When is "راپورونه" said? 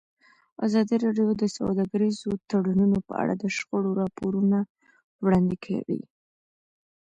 4.01-4.59